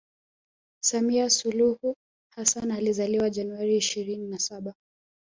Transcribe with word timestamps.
Samia 0.83 1.29
suluhu 1.29 1.95
Hassan 2.33 2.71
alizaliwa 2.71 3.29
January 3.29 3.77
ishirini 3.77 4.27
na 4.27 4.39
saba 4.39 4.73